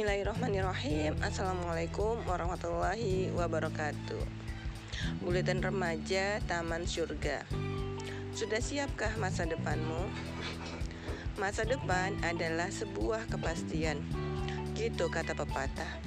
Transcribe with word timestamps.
Bismillahirrahmanirrahim. 0.00 1.12
Assalamualaikum 1.20 2.24
warahmatullahi 2.24 3.28
wabarakatuh. 3.36 4.24
Buletin 5.20 5.60
Remaja 5.60 6.40
Taman 6.48 6.88
Surga 6.88 7.44
Sudah 8.32 8.64
siapkah 8.64 9.12
masa 9.20 9.44
depanmu? 9.44 10.08
Masa 11.36 11.68
depan 11.68 12.16
adalah 12.24 12.72
sebuah 12.72 13.28
kepastian. 13.28 14.00
Gitu 14.72 15.04
kata 15.12 15.36
pepatah. 15.36 16.00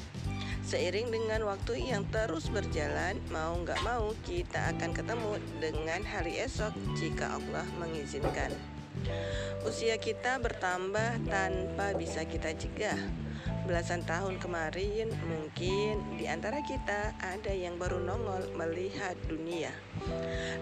Seiring 0.66 1.14
dengan 1.14 1.46
waktu 1.46 1.86
yang 1.94 2.10
terus 2.10 2.50
berjalan 2.50 3.22
Mau 3.30 3.62
nggak 3.62 3.78
mau 3.86 4.10
kita 4.26 4.74
akan 4.74 4.90
ketemu 4.90 5.38
dengan 5.62 6.02
hari 6.02 6.42
esok 6.42 6.74
Jika 6.98 7.38
Allah 7.38 7.70
mengizinkan. 7.78 8.58
Usia 9.70 10.02
kita 10.02 10.42
bertambah 10.42 11.30
tanpa 11.30 11.94
bisa 11.94 12.26
kita 12.26 12.58
cegah 12.58 12.98
belasan 13.64 14.04
tahun 14.04 14.40
kemarin 14.44 15.08
mungkin 15.28 16.20
di 16.20 16.28
antara 16.28 16.60
kita 16.64 17.16
ada 17.20 17.54
yang 17.54 17.80
baru 17.80 18.04
nongol 18.04 18.44
melihat 18.60 19.16
dunia 19.28 19.72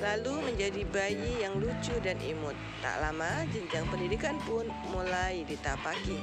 lalu 0.02 0.38
menjadi 0.52 0.86
bayi 0.90 1.42
yang 1.42 1.58
lucu 1.58 1.94
dan 2.06 2.18
imut 2.22 2.54
tak 2.86 3.02
lama 3.02 3.46
jenjang 3.50 3.86
pendidikan 3.90 4.38
pun 4.46 4.70
mulai 4.94 5.42
ditapaki 5.50 6.22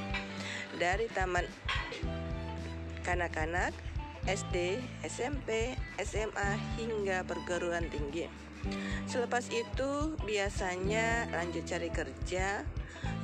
dari 0.79 1.11
taman 1.11 1.43
kanak-kanak 3.03 3.75
SD, 4.27 4.77
SMP, 5.01 5.73
SMA 5.97 6.59
hingga 6.77 7.23
perguruan 7.23 7.87
tinggi. 7.87 8.27
Selepas 9.07 9.47
itu 9.47 10.19
biasanya 10.27 11.31
lanjut 11.31 11.63
cari 11.63 11.89
kerja, 11.89 12.67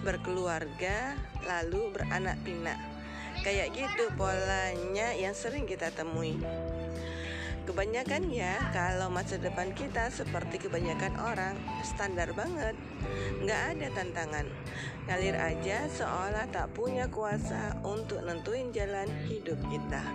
berkeluarga, 0.01 1.13
lalu 1.43 1.91
beranak 1.91 2.39
pinak. 2.47 2.94
Kayak 3.43 3.75
gitu 3.75 4.07
polanya 4.15 5.11
yang 5.11 5.35
sering 5.35 5.67
kita 5.67 5.91
temui. 5.91 6.39
Kebanyakan 7.65 8.29
ya 8.29 8.61
kalau 8.69 9.09
masa 9.09 9.41
depan 9.41 9.73
kita 9.73 10.13
seperti 10.13 10.61
kebanyakan 10.61 11.17
orang 11.17 11.57
standar 11.81 12.29
banget. 12.37 12.77
Nggak 13.41 13.61
ada 13.73 13.87
tantangan. 13.97 14.45
Ngalir 15.09 15.33
aja 15.33 15.89
seolah 15.89 16.45
tak 16.53 16.69
punya 16.77 17.09
kuasa 17.09 17.73
untuk 17.81 18.21
nentuin 18.21 18.69
jalan 18.69 19.09
hidup 19.25 19.57
kita. 19.65 20.05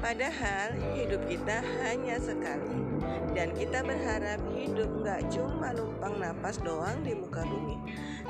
Padahal 0.00 0.72
hidup 0.96 1.20
kita 1.28 1.60
hanya 1.84 2.16
sekali. 2.16 2.80
Dan 3.36 3.52
kita 3.52 3.84
berharap 3.84 4.40
hidup 4.56 4.88
nggak 5.04 5.28
cuma 5.28 5.68
numpang 5.76 6.16
napas 6.16 6.56
doang 6.64 6.96
di 7.04 7.12
muka 7.12 7.44
bumi 7.44 7.76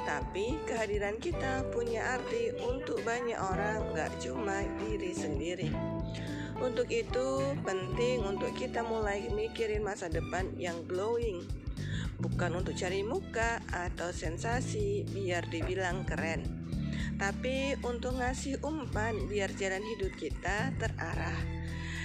tapi 0.04 0.60
kehadiran 0.68 1.16
kita 1.16 1.64
punya 1.72 2.20
arti 2.20 2.52
untuk 2.60 3.00
banyak 3.02 3.40
orang, 3.40 3.96
gak 3.96 4.12
cuma 4.20 4.60
diri 4.84 5.16
sendiri. 5.16 5.72
Untuk 6.60 6.86
itu, 6.92 7.42
penting 7.64 8.22
untuk 8.22 8.52
kita 8.54 8.84
mulai 8.84 9.26
mikirin 9.32 9.82
masa 9.82 10.06
depan 10.06 10.54
yang 10.60 10.76
glowing, 10.86 11.42
bukan 12.20 12.62
untuk 12.62 12.76
cari 12.78 13.02
muka 13.02 13.58
atau 13.72 14.14
sensasi 14.14 15.02
biar 15.10 15.48
dibilang 15.50 16.06
keren, 16.06 16.46
tapi 17.18 17.74
untuk 17.82 18.20
ngasih 18.20 18.62
umpan 18.62 19.18
biar 19.26 19.50
jalan 19.58 19.82
hidup 19.82 20.14
kita 20.14 20.70
terarah. 20.78 21.40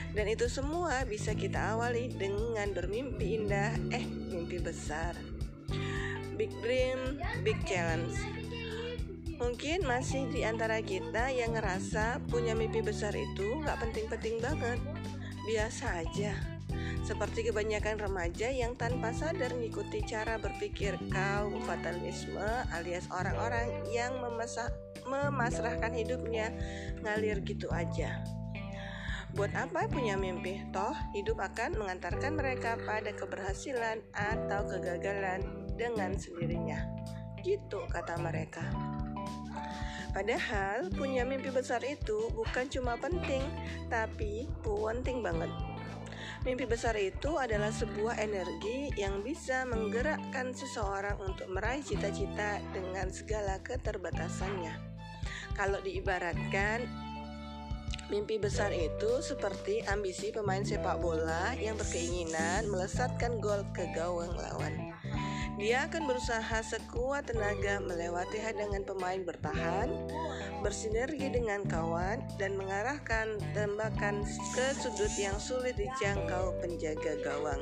Dan 0.10 0.26
itu 0.26 0.50
semua 0.50 1.06
bisa 1.06 1.38
kita 1.38 1.78
awali 1.78 2.10
dengan 2.10 2.74
bermimpi 2.74 3.46
indah, 3.46 3.78
eh, 3.94 4.02
mimpi 4.02 4.58
besar. 4.58 5.29
Big 6.40 6.56
Dream, 6.64 7.20
Big 7.44 7.60
Challenge. 7.68 8.16
Mungkin 9.44 9.84
masih 9.84 10.32
di 10.32 10.48
antara 10.48 10.80
kita 10.80 11.28
yang 11.36 11.52
ngerasa 11.52 12.24
punya 12.32 12.56
mimpi 12.56 12.80
besar 12.80 13.12
itu 13.12 13.60
nggak 13.60 13.76
penting-penting 13.76 14.40
banget, 14.40 14.80
biasa 15.44 16.00
aja. 16.00 16.32
Seperti 17.04 17.52
kebanyakan 17.52 18.00
remaja 18.00 18.48
yang 18.56 18.72
tanpa 18.80 19.12
sadar 19.12 19.52
mengikuti 19.52 20.00
cara 20.08 20.40
berpikir 20.40 20.96
kaum 21.12 21.60
fatalisme 21.68 22.40
alias 22.72 23.12
orang-orang 23.12 23.84
yang 23.92 24.16
memasa 24.24 24.72
memasrahkan 25.12 25.92
hidupnya 25.92 26.56
ngalir 27.04 27.44
gitu 27.44 27.68
aja. 27.68 28.24
Buat 29.36 29.52
apa 29.60 29.92
punya 29.92 30.16
mimpi? 30.16 30.64
Toh 30.72 30.96
hidup 31.12 31.44
akan 31.44 31.76
mengantarkan 31.76 32.32
mereka 32.40 32.80
pada 32.88 33.12
keberhasilan 33.12 34.00
atau 34.16 34.66
kegagalan 34.66 35.69
dengan 35.80 36.20
sendirinya. 36.20 36.84
Gitu 37.40 37.80
kata 37.88 38.20
mereka. 38.20 38.68
Padahal 40.12 40.92
punya 40.92 41.24
mimpi 41.24 41.48
besar 41.54 41.80
itu 41.86 42.28
bukan 42.36 42.68
cuma 42.68 43.00
penting, 43.00 43.46
tapi 43.88 44.52
penting 44.60 45.24
banget. 45.24 45.48
Mimpi 46.44 46.66
besar 46.66 46.96
itu 46.96 47.36
adalah 47.36 47.70
sebuah 47.70 48.16
energi 48.18 48.96
yang 48.96 49.22
bisa 49.22 49.68
menggerakkan 49.68 50.56
seseorang 50.56 51.20
untuk 51.20 51.52
meraih 51.52 51.84
cita-cita 51.84 52.64
dengan 52.72 53.12
segala 53.12 53.60
keterbatasannya. 53.60 54.72
Kalau 55.54 55.84
diibaratkan, 55.84 56.88
mimpi 58.08 58.40
besar 58.40 58.72
itu 58.72 59.20
seperti 59.20 59.84
ambisi 59.92 60.32
pemain 60.32 60.64
sepak 60.64 60.98
bola 61.04 61.54
yang 61.60 61.76
berkeinginan 61.76 62.72
melesatkan 62.72 63.38
gol 63.44 63.62
ke 63.76 63.86
gawang 63.92 64.32
lawan. 64.34 64.89
Dia 65.60 65.92
akan 65.92 66.08
berusaha 66.08 66.64
sekuat 66.64 67.28
tenaga 67.28 67.84
melewati 67.84 68.40
hadangan 68.40 68.80
pemain 68.88 69.20
bertahan, 69.28 69.92
bersinergi 70.64 71.28
dengan 71.36 71.68
kawan, 71.68 72.24
dan 72.40 72.56
mengarahkan 72.56 73.36
tembakan 73.52 74.24
ke 74.56 74.66
sudut 74.80 75.12
yang 75.20 75.36
sulit 75.36 75.76
dijangkau 75.76 76.56
penjaga 76.64 77.20
gawang. 77.20 77.60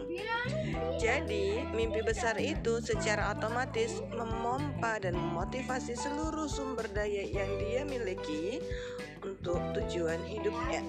Jadi, 1.01 1.65
mimpi 1.73 2.05
besar 2.05 2.37
itu 2.37 2.77
secara 2.85 3.33
otomatis 3.33 3.97
memompa 4.13 5.01
dan 5.01 5.17
memotivasi 5.17 5.97
seluruh 5.97 6.45
sumber 6.45 6.85
daya 6.93 7.25
yang 7.25 7.49
dia 7.57 7.81
miliki 7.81 8.61
untuk 9.25 9.57
tujuan 9.73 10.21
hidupnya. 10.21 10.85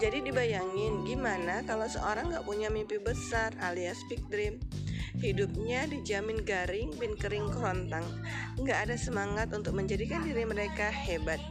Jadi 0.00 0.32
dibayangin 0.32 1.04
gimana 1.04 1.60
kalau 1.68 1.84
seorang 1.84 2.32
nggak 2.32 2.48
punya 2.48 2.72
mimpi 2.72 2.96
besar 2.96 3.52
alias 3.60 4.00
big 4.08 4.24
dream 4.32 4.56
Hidupnya 5.18 5.90
dijamin 5.90 6.46
garing 6.46 6.94
bin 6.94 7.18
kering 7.18 7.50
kerontang. 7.50 8.06
Nggak 8.54 8.78
ada 8.86 8.96
semangat 8.96 9.50
untuk 9.50 9.74
menjadikan 9.74 10.22
diri 10.22 10.46
mereka 10.46 10.86
hebat. 10.86 11.42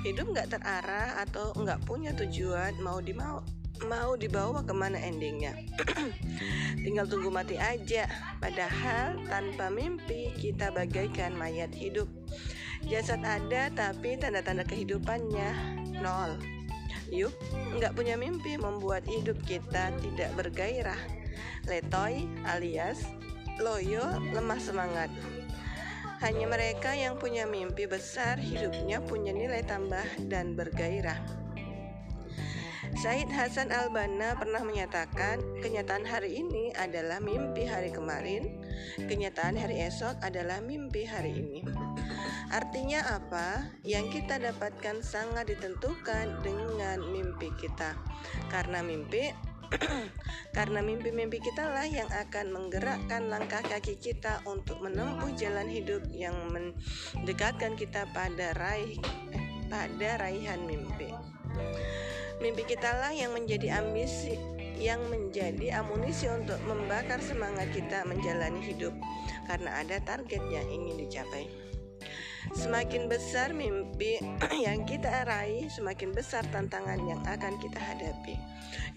Hidup 0.00 0.32
nggak 0.32 0.56
terarah 0.56 1.20
atau 1.20 1.52
nggak 1.52 1.84
punya 1.84 2.16
tujuan 2.16 2.72
mau 2.80 3.04
dimau 3.04 3.44
mau 3.84 4.14
dibawa 4.14 4.62
ke 4.64 4.72
mana 4.72 4.96
endingnya? 4.96 5.58
Tinggal 6.84 7.04
tunggu 7.04 7.28
mati 7.28 7.60
aja. 7.60 8.08
Padahal 8.40 9.20
tanpa 9.28 9.68
mimpi 9.68 10.32
kita 10.38 10.72
bagaikan 10.72 11.36
mayat 11.36 11.74
hidup. 11.74 12.08
Jasad 12.88 13.22
ada 13.22 13.68
tapi 13.74 14.16
tanda-tanda 14.16 14.64
kehidupannya 14.64 15.50
nol. 16.00 16.38
Yuk, 17.12 17.34
nggak 17.76 17.92
punya 17.92 18.16
mimpi 18.16 18.56
membuat 18.56 19.04
hidup 19.04 19.36
kita 19.44 19.92
tidak 20.00 20.32
bergairah 20.32 21.21
Letoy 21.66 22.26
alias 22.44 23.06
loyo 23.60 24.18
lemah 24.32 24.60
semangat. 24.60 25.10
Hanya 26.22 26.46
mereka 26.46 26.94
yang 26.94 27.18
punya 27.18 27.50
mimpi 27.50 27.90
besar 27.90 28.38
hidupnya 28.38 29.02
punya 29.02 29.34
nilai 29.34 29.66
tambah 29.66 30.06
dan 30.30 30.54
bergairah. 30.54 31.18
Said 32.92 33.32
Hasan 33.32 33.72
Albana 33.72 34.36
pernah 34.36 34.62
menyatakan 34.62 35.40
kenyataan 35.64 36.06
hari 36.06 36.44
ini 36.44 36.70
adalah 36.76 37.18
mimpi 37.18 37.66
hari 37.66 37.90
kemarin, 37.90 38.62
kenyataan 39.08 39.58
hari 39.58 39.82
esok 39.82 40.20
adalah 40.22 40.62
mimpi 40.62 41.02
hari 41.08 41.34
ini. 41.40 41.66
Artinya 42.52 43.16
apa? 43.16 43.64
Yang 43.80 44.20
kita 44.20 44.36
dapatkan 44.36 45.00
sangat 45.00 45.48
ditentukan 45.48 46.44
dengan 46.44 47.00
mimpi 47.08 47.48
kita. 47.56 47.96
Karena 48.52 48.84
mimpi 48.84 49.32
Karena 50.56 50.84
mimpi-mimpi 50.84 51.40
kita 51.40 51.64
lah 51.64 51.88
yang 51.88 52.08
akan 52.12 52.52
menggerakkan 52.52 53.32
langkah 53.32 53.64
kaki 53.64 53.96
kita 53.96 54.44
untuk 54.44 54.84
menempuh 54.84 55.32
jalan 55.36 55.68
hidup 55.68 56.04
yang 56.12 56.34
mendekatkan 56.52 57.76
kita 57.78 58.04
pada 58.12 58.52
raih 58.56 59.00
pada 59.72 60.20
raihan 60.20 60.60
mimpi. 60.68 61.08
Mimpi 62.44 62.62
kita 62.68 63.00
lah 63.00 63.14
yang 63.16 63.32
menjadi 63.32 63.80
ambisi 63.80 64.36
yang 64.82 64.98
menjadi 65.06 65.78
amunisi 65.78 66.26
untuk 66.26 66.58
membakar 66.66 67.22
semangat 67.22 67.70
kita 67.70 68.02
menjalani 68.02 68.58
hidup 68.66 68.90
karena 69.46 69.78
ada 69.78 70.02
target 70.02 70.42
yang 70.50 70.66
ingin 70.66 71.06
dicapai. 71.06 71.61
Semakin 72.50 73.06
besar 73.06 73.54
mimpi 73.54 74.18
yang 74.66 74.82
kita 74.82 75.22
raih, 75.22 75.70
semakin 75.70 76.10
besar 76.10 76.42
tantangan 76.50 76.98
yang 77.06 77.22
akan 77.22 77.54
kita 77.62 77.78
hadapi. 77.78 78.34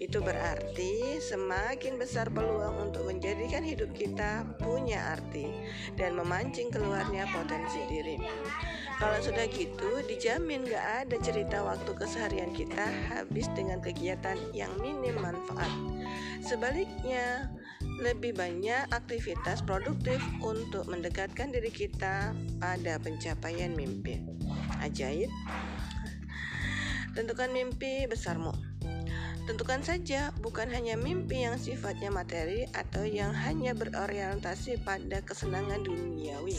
Itu 0.01 0.25
berarti 0.25 1.21
semakin 1.21 2.01
besar 2.01 2.33
peluang 2.33 2.89
untuk 2.89 3.05
menjadikan 3.05 3.61
hidup 3.61 3.93
kita 3.93 4.47
punya 4.57 5.13
arti 5.13 5.45
dan 5.93 6.17
memancing 6.17 6.73
keluarnya 6.73 7.29
potensi 7.29 7.79
diri. 7.85 8.17
Kalau 8.95 9.19
sudah 9.19 9.45
gitu, 9.51 10.01
dijamin 10.07 10.63
gak 10.65 11.05
ada 11.05 11.17
cerita 11.19 11.61
waktu 11.61 11.91
keseharian 11.91 12.55
kita 12.55 12.87
habis 13.11 13.51
dengan 13.51 13.83
kegiatan 13.83 14.39
yang 14.55 14.71
minim 14.79 15.19
manfaat. 15.19 15.71
Sebaliknya, 16.39 17.51
lebih 17.99 18.35
banyak 18.35 18.91
aktivitas 18.91 19.63
produktif 19.63 20.19
untuk 20.43 20.87
mendekatkan 20.91 21.51
diri 21.51 21.71
kita 21.71 22.35
pada 22.59 22.99
pencapaian 22.99 23.71
mimpi. 23.71 24.19
Ajaib. 24.83 25.31
Tentukan 27.15 27.55
mimpi 27.55 28.03
besarmu. 28.11 28.51
Tentukan 29.45 29.85
saja 29.85 30.33
bukan 30.41 30.67
hanya 30.73 30.97
mimpi 30.97 31.45
yang 31.45 31.61
sifatnya 31.61 32.09
materi 32.09 32.65
atau 32.73 33.05
yang 33.05 33.29
hanya 33.29 33.77
berorientasi 33.77 34.81
pada 34.81 35.21
kesenangan 35.21 35.85
duniawi. 35.85 36.57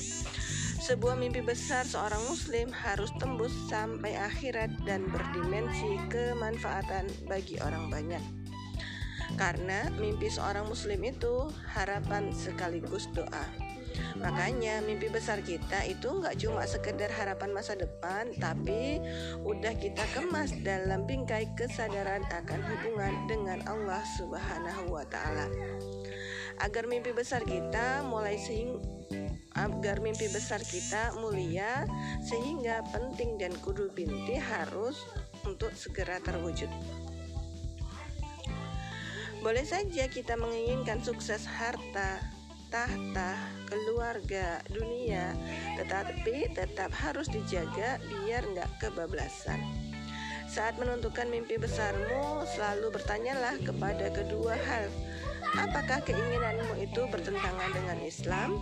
Sebuah 0.86 1.18
mimpi 1.18 1.42
besar 1.42 1.82
seorang 1.82 2.22
muslim 2.30 2.70
harus 2.70 3.10
tembus 3.18 3.50
sampai 3.66 4.14
akhirat 4.14 4.70
dan 4.86 5.02
berdimensi 5.10 5.98
kemanfaatan 6.06 7.10
bagi 7.26 7.58
orang 7.58 7.90
banyak. 7.90 8.45
Karena 9.36 9.92
mimpi 10.00 10.32
seorang 10.32 10.64
muslim 10.64 11.04
itu 11.04 11.52
harapan 11.76 12.32
sekaligus 12.32 13.08
doa. 13.12 13.46
Makanya 14.16 14.80
mimpi 14.84 15.08
besar 15.08 15.40
kita 15.40 15.84
itu 15.88 16.08
nggak 16.08 16.36
cuma 16.40 16.64
sekedar 16.64 17.08
harapan 17.12 17.52
masa 17.52 17.76
depan, 17.76 18.32
tapi 18.36 19.00
udah 19.44 19.72
kita 19.76 20.04
kemas 20.16 20.52
dalam 20.60 21.04
bingkai 21.04 21.52
kesadaran 21.56 22.24
akan 22.32 22.60
hubungan 22.64 23.14
dengan 23.28 23.60
Allah 23.68 24.04
Subhanahu 24.16 24.92
wa 24.92 25.04
taala. 25.08 25.48
Agar 26.64 26.88
mimpi 26.88 27.12
besar 27.12 27.44
kita 27.44 28.00
mulai 28.08 28.40
sehing 28.40 28.80
agar 29.56 30.04
mimpi 30.04 30.28
besar 30.28 30.60
kita 30.60 31.16
mulia 31.20 31.88
sehingga 32.24 32.84
penting 32.92 33.40
dan 33.40 33.52
kudu 33.64 33.88
binti 33.92 34.36
harus 34.36 35.00
untuk 35.44 35.72
segera 35.72 36.20
terwujud. 36.20 36.68
Boleh 39.46 39.62
saja 39.62 40.10
kita 40.10 40.34
menginginkan 40.34 40.98
sukses 41.06 41.46
harta, 41.46 42.18
tahta, 42.66 43.38
keluarga, 43.70 44.58
dunia, 44.74 45.38
tetapi 45.78 46.50
tetap 46.50 46.90
harus 46.90 47.30
dijaga 47.30 48.02
biar 48.02 48.42
nggak 48.42 48.66
kebablasan. 48.82 49.62
Saat 50.50 50.82
menentukan 50.82 51.30
mimpi 51.30 51.62
besarmu, 51.62 52.42
selalu 52.58 52.90
bertanyalah 52.90 53.54
kepada 53.62 54.10
kedua 54.10 54.58
hal. 54.58 54.90
Apakah 55.62 56.02
keinginanmu 56.02 56.82
itu 56.82 57.06
bertentangan 57.06 57.70
dengan 57.70 58.02
Islam? 58.02 58.58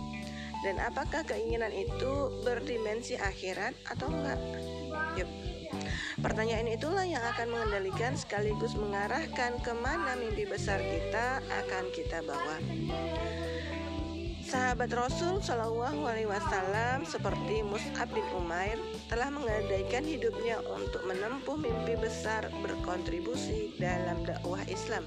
Dan 0.61 0.77
apakah 0.77 1.25
keinginan 1.25 1.73
itu 1.73 2.29
berdimensi 2.45 3.17
akhirat 3.17 3.73
atau 3.89 4.13
enggak? 4.13 4.37
Pertanyaan 6.19 6.71
itulah 6.71 7.03
yang 7.03 7.23
akan 7.23 7.51
mengendalikan 7.51 8.15
sekaligus 8.15 8.75
mengarahkan 8.75 9.59
ke 9.59 9.73
mana 9.75 10.15
mimpi 10.15 10.47
besar 10.47 10.79
kita 10.79 11.43
akan 11.43 11.83
kita 11.91 12.23
bawa. 12.23 12.57
Sahabat 14.45 14.93
Rasul 14.93 15.41
Shallallahu 15.41 16.05
Alaihi 16.05 16.29
Wasallam 16.29 17.01
seperti 17.01 17.65
Mus'ab 17.65 18.13
bin 18.13 18.23
Umair 18.37 18.77
telah 19.09 19.33
menggadaikan 19.33 20.05
hidupnya 20.05 20.61
untuk 20.69 21.01
menempuh 21.09 21.57
mimpi 21.57 21.97
besar 21.97 22.45
berkontribusi 22.61 23.73
dalam 23.81 24.21
dakwah 24.21 24.61
Islam. 24.69 25.01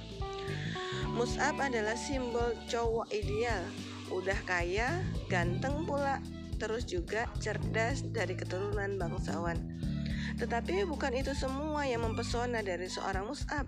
Mus'ab 1.15 1.55
adalah 1.63 1.95
simbol 1.95 2.51
cowok 2.67 3.15
ideal, 3.15 3.63
udah 4.11 4.37
kaya, 4.43 5.07
ganteng 5.31 5.87
pula, 5.87 6.19
terus 6.59 6.83
juga 6.83 7.31
cerdas 7.39 8.03
dari 8.11 8.35
keturunan 8.35 8.99
bangsawan. 8.99 9.57
Tetapi 10.39 10.87
bukan 10.87 11.13
itu 11.19 11.35
semua 11.35 11.83
yang 11.85 12.07
mempesona 12.07 12.63
dari 12.63 12.87
seorang 12.87 13.27
Mus'ab. 13.27 13.67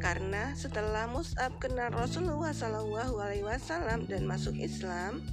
Karena 0.00 0.52
setelah 0.56 1.08
Mus'ab 1.08 1.56
kenal 1.60 1.92
Rasulullah 1.92 2.52
Wasallam 2.52 4.08
dan 4.08 4.24
masuk 4.24 4.56
Islam, 4.56 5.24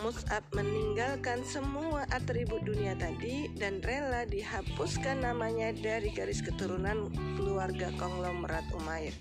Mus'ab 0.00 0.44
meninggalkan 0.54 1.42
semua 1.42 2.06
atribut 2.14 2.62
dunia 2.62 2.94
tadi 2.94 3.50
dan 3.58 3.82
rela 3.82 4.22
dihapuskan 4.28 5.24
namanya 5.24 5.74
dari 5.74 6.14
garis 6.14 6.44
keturunan 6.44 7.10
keluarga 7.36 7.90
konglomerat 7.98 8.64
Umayyah. 8.76 9.16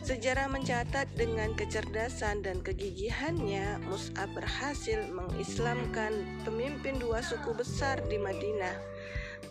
Sejarah 0.00 0.48
mencatat 0.48 1.12
dengan 1.12 1.52
kecerdasan 1.52 2.40
dan 2.40 2.64
kegigihannya, 2.64 3.84
Mus'ab 3.84 4.32
berhasil 4.32 5.04
mengislamkan 5.12 6.40
pemimpin 6.42 6.96
dua 6.96 7.20
suku 7.20 7.52
besar 7.52 8.00
di 8.08 8.16
Madinah, 8.16 8.74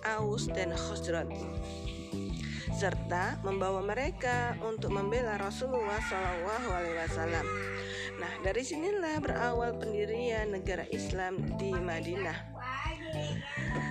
Aus 0.06 0.50
dan 0.50 0.74
Khosrat 0.74 1.30
serta 2.80 3.36
membawa 3.44 3.84
mereka 3.84 4.56
untuk 4.64 4.96
membela 4.96 5.36
Rasulullah 5.36 6.00
Shallallahu 6.00 6.68
Alaihi 6.72 6.98
Wasallam. 7.04 7.46
Nah, 8.20 8.34
dari 8.40 8.64
sinilah 8.64 9.20
berawal 9.20 9.76
pendirian 9.76 10.56
negara 10.56 10.88
Islam 10.88 11.40
di 11.60 11.76
Madinah. 11.76 12.40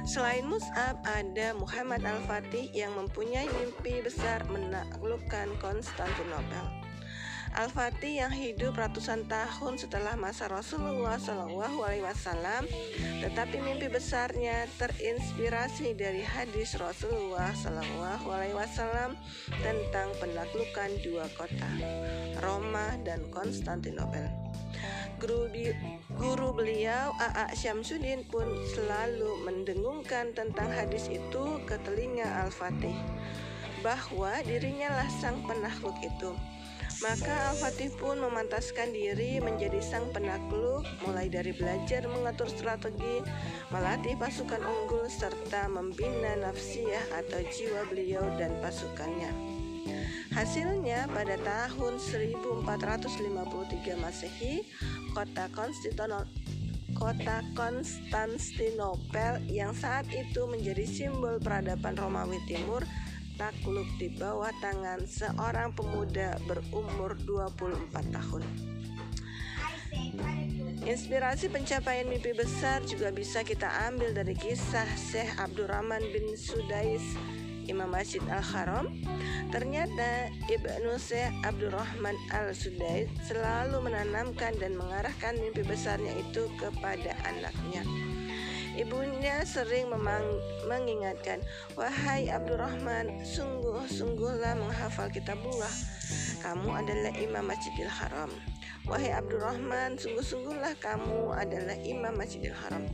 Selain 0.09 0.45
Mus'ab, 0.49 1.05
ada 1.05 1.53
Muhammad 1.53 2.01
Al-Fatih 2.01 2.73
yang 2.73 2.97
mempunyai 2.97 3.45
mimpi 3.61 4.01
besar 4.01 4.41
menaklukkan 4.49 5.53
Konstantinopel. 5.61 6.78
Al-Fatih 7.59 8.23
yang 8.23 8.31
hidup 8.31 8.79
ratusan 8.79 9.27
tahun 9.27 9.83
setelah 9.83 10.15
masa 10.15 10.47
Rasulullah 10.47 11.19
Shallallahu 11.19 11.83
Alaihi 11.83 12.07
Wasallam, 12.07 12.71
tetapi 13.19 13.59
mimpi 13.59 13.91
besarnya 13.91 14.71
terinspirasi 14.79 15.99
dari 15.99 16.23
hadis 16.23 16.79
Rasulullah 16.79 17.51
Shallallahu 17.59 18.31
Alaihi 18.31 18.55
Wasallam 18.55 19.19
tentang 19.59 20.07
penaklukan 20.23 21.03
dua 21.03 21.27
kota, 21.35 21.71
Roma 22.47 22.95
dan 23.03 23.27
Konstantinopel. 23.35 24.31
Guru, 25.19 25.51
guru 26.15 26.55
beliau 26.55 27.11
A.A. 27.19 27.51
Syamsuddin 27.59 28.23
pun 28.31 28.47
selalu 28.71 29.35
mendengungkan 29.43 30.31
tentang 30.31 30.71
hadis 30.71 31.11
itu 31.11 31.59
ke 31.67 31.75
telinga 31.83 32.47
Al-Fatih 32.47 32.95
bahwa 33.83 34.39
dirinya 34.47 35.03
lah 35.03 35.11
sang 35.19 35.43
penakluk 35.43 35.99
itu 36.07 36.39
maka 36.99 37.55
Al-Fatih 37.55 37.95
pun 37.95 38.19
memantaskan 38.19 38.91
diri 38.91 39.39
menjadi 39.39 39.79
sang 39.79 40.11
penakluk 40.11 40.83
mulai 41.07 41.31
dari 41.31 41.55
belajar 41.55 42.11
mengatur 42.11 42.51
strategi, 42.51 43.23
melatih 43.71 44.19
pasukan 44.19 44.59
unggul 44.59 45.07
serta 45.07 45.71
membina 45.71 46.35
nafsiyah 46.43 47.23
atau 47.23 47.39
jiwa 47.55 47.87
beliau 47.87 48.27
dan 48.35 48.51
pasukannya. 48.59 49.31
Hasilnya 50.35 51.07
pada 51.11 51.39
tahun 51.41 52.03
1453 52.03 52.67
Masehi, 53.99 54.67
kota 55.15 55.47
Konstantinopel 55.55 56.27
kota 56.99 57.47
Konstantinopel 57.55 59.39
yang 59.47 59.71
saat 59.71 60.11
itu 60.11 60.51
menjadi 60.51 60.83
simbol 60.83 61.39
peradaban 61.39 61.95
Romawi 61.95 62.43
Timur 62.51 62.83
takluk 63.39 63.87
di 64.03 64.11
bawah 64.11 64.51
tangan 64.59 65.07
seorang 65.07 65.71
pemuda 65.71 66.35
berumur 66.45 67.15
24 67.23 68.11
tahun. 68.11 68.43
Inspirasi 70.85 71.49
pencapaian 71.49 72.05
mimpi 72.11 72.35
besar 72.35 72.83
juga 72.85 73.15
bisa 73.15 73.47
kita 73.47 73.71
ambil 73.89 74.13
dari 74.13 74.35
kisah 74.35 74.89
Syekh 74.99 75.31
Abdurrahman 75.39 76.03
bin 76.13 76.35
Sudais 76.35 77.03
Imam 77.69 77.93
Masjid 77.93 78.25
Al-Haram 78.29 78.89
Ternyata 79.49 80.29
Ibnu 80.49 80.97
Syekh 81.01 81.33
Abdurrahman 81.45 82.17
Al-Sudais 82.33 83.09
selalu 83.25 83.81
menanamkan 83.81 84.57
dan 84.61 84.77
mengarahkan 84.77 85.41
mimpi 85.41 85.65
besarnya 85.65 86.13
itu 86.21 86.49
kepada 86.61 87.17
anaknya 87.25 87.85
Ibunya 88.79 89.43
sering 89.43 89.91
mengingatkan, 90.71 91.43
"Wahai 91.75 92.31
Abdurrahman, 92.31 93.27
sungguh-sungguhlah 93.27 94.55
menghafal 94.55 95.11
kitabullah. 95.11 95.75
Kamu 96.39 96.71
adalah 96.71 97.11
imam 97.19 97.43
Masjidil 97.43 97.91
Haram." 97.91 98.31
Wahai 98.89 99.13
Abdurrahman, 99.13 100.01
sungguh-sungguhlah 100.01 100.73
kamu 100.81 101.35
adalah 101.37 101.77
imam 101.85 102.15
Masjidil 102.17 102.57
Haram. 102.57 102.89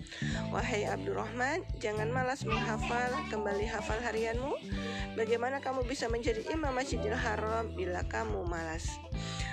Wahai 0.50 0.90
Abdurrahman, 0.90 1.62
jangan 1.78 2.10
malas 2.10 2.42
menghafal, 2.42 3.14
kembali 3.30 3.68
hafal 3.70 4.02
harianmu. 4.02 4.58
Bagaimana 5.14 5.62
kamu 5.62 5.86
bisa 5.86 6.10
menjadi 6.10 6.42
imam 6.50 6.74
Masjidil 6.74 7.14
Haram 7.14 7.70
bila 7.78 8.02
kamu 8.10 8.42
malas? 8.42 8.90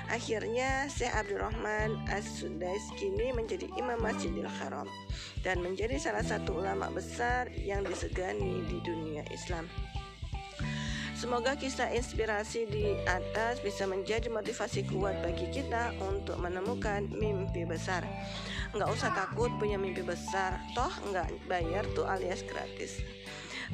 Akhirnya 0.10 0.90
Syekh 0.90 1.14
Abdurrahman 1.14 2.08
As-Sudais 2.10 2.82
kini 2.98 3.36
menjadi 3.36 3.70
Imam 3.78 4.02
Masjidil 4.02 4.48
Haram 4.48 4.88
dan 5.46 5.62
menjadi 5.62 6.00
salah 6.02 6.26
satu 6.26 6.58
ulama 6.58 6.90
besar 6.90 7.52
yang 7.54 7.86
disegani 7.86 8.66
di 8.66 8.82
dunia 8.82 9.22
Islam. 9.30 9.70
Semoga 11.22 11.54
kisah 11.54 11.94
inspirasi 11.94 12.66
di 12.66 12.98
atas 13.06 13.62
bisa 13.62 13.86
menjadi 13.86 14.26
motivasi 14.34 14.90
kuat 14.90 15.22
bagi 15.22 15.54
kita 15.54 15.94
untuk 16.02 16.42
menemukan 16.42 17.06
mimpi 17.14 17.62
besar. 17.62 18.02
Nggak 18.74 18.90
usah 18.90 19.14
takut 19.14 19.54
punya 19.62 19.78
mimpi 19.78 20.02
besar, 20.02 20.58
toh 20.74 20.90
nggak 21.14 21.30
bayar 21.46 21.86
tuh 21.94 22.10
alias 22.10 22.42
gratis. 22.42 23.06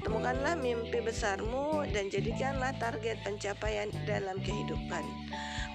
Temukanlah 0.06 0.54
mimpi 0.58 1.02
besarmu 1.02 1.86
dan 1.90 2.10
jadikanlah 2.14 2.74
target 2.78 3.18
pencapaian 3.26 3.90
dalam 4.06 4.38
kehidupan. 4.42 5.04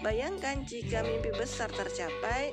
Bayangkan 0.02 0.66
jika 0.66 1.06
mimpi 1.06 1.30
besar 1.34 1.70
tercapai, 1.70 2.50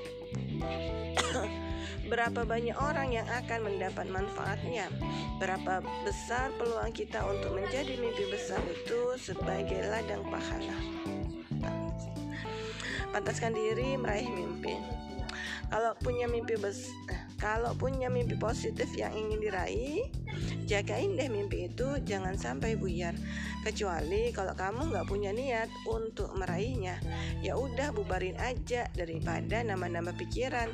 berapa 2.12 2.42
banyak 2.46 2.78
orang 2.78 3.14
yang 3.14 3.26
akan 3.30 3.70
mendapat 3.70 4.06
manfaatnya, 4.10 4.90
berapa 5.38 5.82
besar 6.06 6.50
peluang 6.58 6.94
kita 6.94 7.22
untuk 7.26 7.54
menjadi 7.54 7.98
mimpi 7.98 8.26
besar 8.34 8.62
itu 8.66 9.18
sebagai 9.18 9.86
ladang 9.90 10.26
pahala. 10.30 10.78
Pantaskan 13.10 13.58
diri 13.58 13.98
meraih 13.98 14.30
mimpi. 14.30 14.78
Kalau 15.70 15.94
punya 16.02 16.26
mimpi 16.26 16.58
besar, 16.58 17.29
kalau 17.40 17.72
punya 17.74 18.12
mimpi 18.12 18.36
positif 18.36 18.92
yang 18.94 19.16
ingin 19.16 19.40
diraih, 19.40 20.06
jagain 20.70 21.18
deh 21.18 21.32
mimpi 21.32 21.66
itu 21.66 21.98
jangan 22.06 22.38
sampai 22.38 22.78
buyar 22.78 23.18
kecuali 23.66 24.30
kalau 24.30 24.54
kamu 24.54 24.94
nggak 24.94 25.10
punya 25.10 25.34
niat 25.34 25.68
untuk 25.90 26.30
meraihnya 26.38 27.02
ya 27.42 27.58
udah 27.58 27.90
bubarin 27.90 28.38
aja 28.38 28.86
daripada 28.94 29.66
nama-nama 29.66 30.14
pikiran 30.14 30.70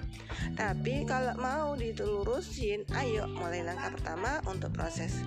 tapi 0.59 1.07
kalau 1.07 1.31
mau 1.39 1.73
ditelurusin 1.79 2.83
ayo 2.91 3.25
mulai 3.39 3.63
langkah 3.63 3.95
pertama 3.95 4.43
untuk 4.45 4.75
proses 4.75 5.23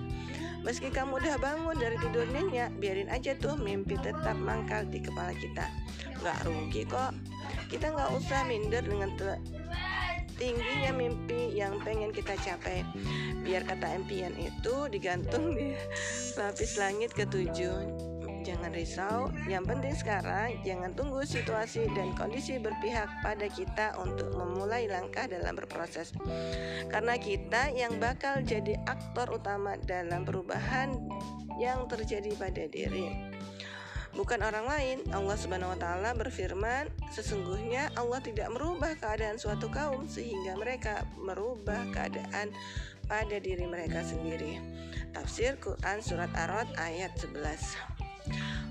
Meski 0.59 0.91
kamu 0.91 1.23
udah 1.23 1.39
bangun 1.39 1.71
dari 1.79 1.95
tidur 2.03 2.27
nyenyak, 2.35 2.83
biarin 2.83 3.07
aja 3.07 3.31
tuh 3.39 3.55
mimpi 3.55 3.95
tetap 3.95 4.35
mangkal 4.35 4.83
di 4.91 4.99
kepala 4.99 5.31
kita. 5.31 5.71
Gak 6.19 6.43
rugi 6.43 6.83
kok. 6.83 7.15
Kita 7.71 7.95
nggak 7.95 8.11
usah 8.19 8.43
minder 8.43 8.83
dengan 8.83 9.07
tingginya 10.39 10.95
mimpi 10.95 11.53
yang 11.53 11.77
pengen 11.83 12.15
kita 12.15 12.33
capai. 12.39 12.87
Biar 13.43 13.67
kata 13.67 13.99
impian 13.99 14.31
itu 14.39 14.87
digantung 14.87 15.53
di 15.53 15.75
lapis 16.39 16.79
langit 16.79 17.11
ketujuh. 17.11 18.07
Jangan 18.39 18.71
risau, 18.71 19.27
yang 19.51 19.67
penting 19.67 19.91
sekarang 19.93 20.55
jangan 20.63 20.95
tunggu 20.95 21.27
situasi 21.27 21.91
dan 21.91 22.15
kondisi 22.15 22.55
berpihak 22.55 23.11
pada 23.19 23.51
kita 23.51 23.99
untuk 23.99 24.31
memulai 24.31 24.87
langkah 24.87 25.27
dalam 25.27 25.59
berproses. 25.59 26.15
Karena 26.87 27.19
kita 27.19 27.75
yang 27.75 27.99
bakal 27.99 28.39
jadi 28.41 28.79
aktor 28.87 29.35
utama 29.35 29.75
dalam 29.83 30.23
perubahan 30.23 30.95
yang 31.59 31.83
terjadi 31.91 32.31
pada 32.39 32.63
diri 32.71 33.11
bukan 34.19 34.43
orang 34.43 34.67
lain. 34.67 34.97
Allah 35.15 35.39
Subhanahu 35.39 35.71
wa 35.71 35.79
taala 35.79 36.11
berfirman, 36.11 36.91
sesungguhnya 37.15 37.87
Allah 37.95 38.19
tidak 38.19 38.51
merubah 38.51 38.91
keadaan 38.99 39.39
suatu 39.39 39.71
kaum 39.71 40.11
sehingga 40.11 40.59
mereka 40.59 41.07
merubah 41.15 41.87
keadaan 41.95 42.51
pada 43.07 43.39
diri 43.39 43.63
mereka 43.63 44.03
sendiri. 44.03 44.59
Tafsir 45.15 45.55
Quran 45.63 46.03
surat 46.03 46.27
Ar-Rod 46.35 46.67
ayat 46.75 47.15
11. 47.15 47.95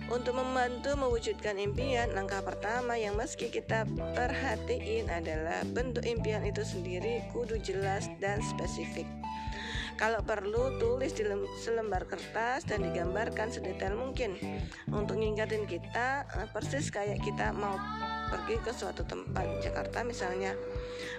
Untuk 0.08 0.36
membantu 0.36 0.96
mewujudkan 0.96 1.60
impian, 1.60 2.12
langkah 2.16 2.40
pertama 2.40 2.96
yang 2.96 3.16
meski 3.16 3.48
kita 3.48 3.84
perhatiin 4.16 5.08
adalah 5.08 5.64
bentuk 5.72 6.04
impian 6.04 6.44
itu 6.44 6.64
sendiri 6.64 7.24
kudu 7.32 7.60
jelas 7.60 8.08
dan 8.20 8.40
spesifik. 8.44 9.04
Kalau 9.98 10.22
perlu, 10.22 10.78
tulis 10.78 11.10
di 11.10 11.26
selembar 11.58 12.06
kertas 12.06 12.62
dan 12.62 12.86
digambarkan 12.86 13.50
sedetail 13.50 13.98
mungkin. 13.98 14.38
Untuk 14.94 15.18
ngingatin 15.18 15.66
kita 15.66 16.22
eh, 16.38 16.46
persis 16.54 16.86
kayak 16.94 17.18
kita 17.26 17.50
mau 17.50 17.74
pergi 18.30 18.62
ke 18.62 18.70
suatu 18.70 19.02
tempat 19.02 19.58
Jakarta 19.58 20.04
misalnya 20.06 20.54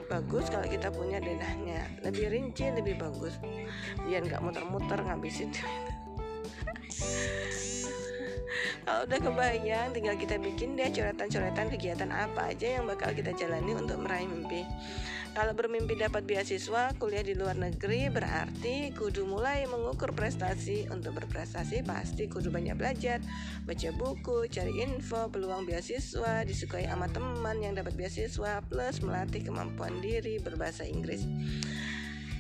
bagus 0.07 0.48
kalau 0.48 0.69
kita 0.69 0.93
punya 0.93 1.19
denahnya 1.19 1.91
lebih 2.07 2.31
rinci 2.31 2.71
lebih 2.71 2.95
bagus. 2.95 3.36
Biar 4.07 4.24
nggak 4.24 4.39
muter-muter 4.39 5.03
ngabisin 5.03 5.51
kalau 8.86 9.05
udah 9.05 9.19
kebayang 9.21 9.93
tinggal 9.93 10.15
kita 10.17 10.36
bikin 10.41 10.74
deh 10.74 10.89
coretan-coretan 10.89 11.69
kegiatan 11.69 12.09
apa 12.09 12.50
aja 12.50 12.79
yang 12.79 12.89
bakal 12.89 13.13
kita 13.13 13.31
jalani 13.38 13.77
untuk 13.77 14.01
meraih 14.01 14.25
mimpi 14.25 14.65
kalau 15.38 15.53
bermimpi 15.53 15.95
dapat 15.95 16.25
beasiswa 16.25 16.93
kuliah 16.98 17.21
di 17.21 17.38
luar 17.38 17.55
negeri 17.55 18.09
berarti 18.09 18.91
kudu 18.95 19.29
mulai 19.29 19.65
mengukur 19.69 20.12
prestasi. 20.12 20.89
Untuk 20.89 21.17
berprestasi 21.21 21.86
pasti 21.86 22.25
kudu 22.25 22.50
banyak 22.50 22.75
belajar, 22.75 23.21
baca 23.63 23.89
buku, 23.95 24.50
cari 24.50 24.81
info, 24.81 25.29
peluang 25.29 25.63
beasiswa, 25.69 26.43
disukai 26.43 26.89
sama 26.89 27.07
teman 27.09 27.62
yang 27.62 27.77
dapat 27.77 27.93
beasiswa, 27.93 28.65
plus 28.65 29.01
melatih 29.05 29.45
kemampuan 29.45 30.01
diri 30.01 30.41
berbahasa 30.41 30.86
Inggris. 30.86 31.24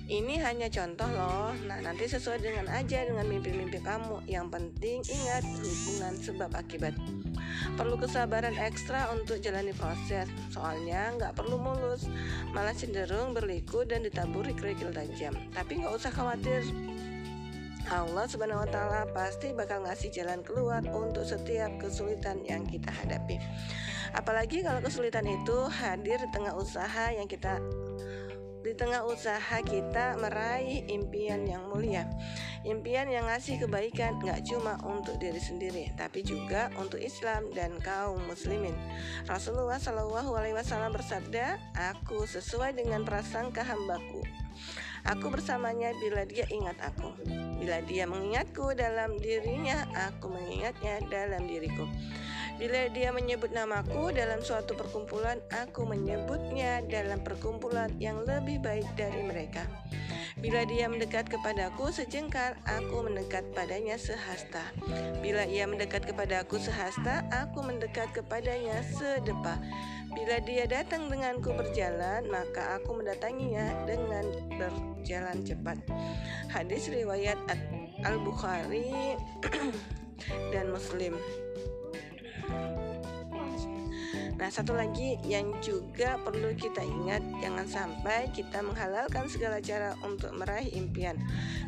Ini 0.09 0.41
hanya 0.41 0.73
contoh 0.73 1.05
loh. 1.05 1.53
Nah, 1.69 1.85
nanti 1.85 2.09
sesuai 2.09 2.41
dengan 2.41 2.65
aja 2.73 3.05
dengan 3.05 3.29
mimpi-mimpi 3.29 3.77
kamu. 3.85 4.25
Yang 4.25 4.47
penting 4.49 4.97
ingat 5.05 5.45
hubungan 5.45 6.13
sebab 6.17 6.49
akibat. 6.57 6.97
Perlu 7.75 7.95
kesabaran 7.99 8.55
ekstra 8.57 9.11
untuk 9.13 9.39
jalani 9.39 9.73
proses. 9.75 10.27
Soalnya 10.51 11.13
nggak 11.15 11.35
perlu 11.37 11.57
mulus, 11.57 12.09
malah 12.51 12.73
cenderung 12.73 13.31
berliku 13.31 13.83
dan 13.85 14.05
ditaburi 14.05 14.51
kerikil 14.55 14.89
tajam. 14.91 15.37
Tapi 15.53 15.83
nggak 15.83 15.93
usah 15.93 16.11
khawatir. 16.11 16.63
Allah 17.89 18.29
Subhanahu 18.29 18.61
wa 18.61 18.69
taala 18.69 19.01
pasti 19.17 19.49
bakal 19.49 19.81
ngasih 19.81 20.13
jalan 20.13 20.45
keluar 20.45 20.85
untuk 20.93 21.25
setiap 21.25 21.73
kesulitan 21.81 22.37
yang 22.45 22.61
kita 22.69 22.93
hadapi. 22.93 23.41
Apalagi 24.13 24.61
kalau 24.61 24.81
kesulitan 24.81 25.25
itu 25.25 25.57
hadir 25.69 26.21
di 26.21 26.29
tengah 26.29 26.53
usaha 26.53 27.09
yang 27.13 27.25
kita 27.25 27.57
di 28.59 28.75
tengah 28.75 29.07
usaha 29.07 29.63
kita 29.63 30.19
meraih 30.19 30.83
impian 30.91 31.47
yang 31.47 31.63
mulia. 31.71 32.03
Impian 32.67 33.07
yang 33.07 33.31
ngasih 33.31 33.63
kebaikan 33.63 34.19
gak 34.19 34.43
cuma 34.43 34.75
untuk 34.83 35.15
diri 35.15 35.39
sendiri, 35.39 35.95
tapi 35.95 36.27
juga 36.27 36.67
untuk 36.75 36.99
Islam 36.99 37.47
dan 37.55 37.79
kaum 37.79 38.19
muslimin. 38.27 38.75
Rasulullah 39.31 39.79
Wasallam 39.79 40.91
bersabda, 40.91 41.55
"Aku 41.95 42.27
sesuai 42.27 42.75
dengan 42.75 43.07
prasangka 43.07 43.63
hambaku. 43.63 44.19
Aku 45.07 45.31
bersamanya 45.31 45.95
bila 46.03 46.27
dia 46.27 46.43
ingat 46.51 46.75
aku. 46.83 47.15
Bila 47.63 47.79
dia 47.87 48.03
mengingatku 48.03 48.75
dalam 48.75 49.15
dirinya, 49.23 49.87
aku 50.11 50.27
mengingatnya 50.27 50.99
dalam 51.07 51.47
diriku." 51.47 51.87
Bila 52.59 52.91
dia 52.91 53.15
menyebut 53.15 53.55
namaku 53.55 54.11
dalam 54.11 54.43
suatu 54.43 54.75
perkumpulan, 54.75 55.39
aku 55.47 55.87
menyebutnya 55.87 56.83
dalam 56.83 57.23
perkumpulan 57.23 57.87
yang 58.03 58.19
lebih 58.27 58.59
baik 58.59 58.83
dari 58.99 59.23
mereka. 59.23 59.63
Bila 60.43 60.67
dia 60.67 60.91
mendekat 60.91 61.31
kepadaku 61.31 61.87
sejengkal, 61.87 62.59
aku 62.67 63.07
mendekat 63.07 63.47
padanya 63.55 63.95
sehasta. 63.95 64.75
Bila 65.23 65.47
ia 65.47 65.71
mendekat 65.71 66.03
kepadaku 66.03 66.59
sehasta, 66.59 67.23
aku 67.31 67.63
mendekat 67.63 68.11
kepadanya 68.11 68.83
sedepa. 68.91 69.55
Bila 70.11 70.43
dia 70.43 70.67
datang 70.67 71.07
denganku 71.07 71.55
berjalan, 71.55 72.27
maka 72.27 72.75
aku 72.75 72.99
mendatanginya 72.99 73.87
dengan 73.87 74.27
berjalan 74.59 75.47
cepat. 75.47 75.79
Hadis 76.51 76.91
riwayat 76.91 77.39
Al-Bukhari 78.03 79.15
dan 80.55 80.75
Muslim. 80.75 81.15
Nah, 84.39 84.47
satu 84.47 84.71
lagi 84.71 85.19
yang 85.27 85.51
juga 85.59 86.15
perlu 86.23 86.55
kita 86.55 86.79
ingat, 86.79 87.19
jangan 87.43 87.67
sampai 87.67 88.31
kita 88.31 88.63
menghalalkan 88.63 89.27
segala 89.27 89.59
cara 89.59 89.99
untuk 90.07 90.31
meraih 90.31 90.71
impian. 90.79 91.19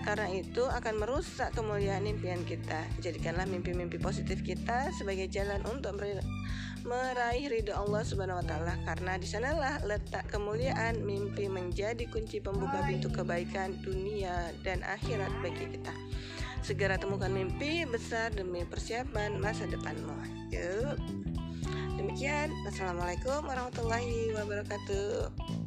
Karena 0.08 0.32
itu 0.32 0.64
akan 0.64 1.04
merusak 1.04 1.52
kemuliaan 1.52 2.08
impian 2.08 2.40
kita. 2.48 2.88
Jadikanlah 3.04 3.44
mimpi-mimpi 3.52 4.00
positif 4.00 4.40
kita 4.40 4.88
sebagai 4.96 5.28
jalan 5.28 5.60
untuk 5.68 6.00
meraih 6.88 7.46
ridho 7.52 7.76
Allah 7.76 8.02
Subhanahu 8.08 8.42
wa 8.42 8.46
taala 8.48 8.74
karena 8.88 9.20
di 9.20 9.28
sanalah 9.28 9.84
letak 9.86 10.32
kemuliaan 10.32 11.04
mimpi 11.06 11.46
menjadi 11.52 12.08
kunci 12.10 12.42
pembuka 12.42 12.82
pintu 12.88 13.12
kebaikan 13.12 13.78
dunia 13.84 14.50
dan 14.64 14.80
akhirat 14.88 15.30
bagi 15.44 15.76
kita. 15.78 15.94
Segera 16.62 16.94
temukan 17.02 17.34
mimpi 17.34 17.90
besar 17.90 18.30
demi 18.38 18.62
persiapan 18.62 19.42
masa 19.42 19.66
depanmu. 19.66 20.14
Yuk. 20.54 20.94
Demikian, 21.98 22.54
Assalamualaikum 22.70 23.46
warahmatullahi 23.50 24.34
wabarakatuh. 24.38 25.61